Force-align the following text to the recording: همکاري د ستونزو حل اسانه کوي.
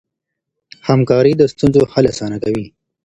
همکاري 0.87 1.33
د 1.37 1.41
ستونزو 1.53 1.81
حل 1.91 2.05
اسانه 2.11 2.37
کوي. 2.43 2.65